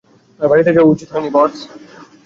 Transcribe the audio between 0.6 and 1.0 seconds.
যাওয়া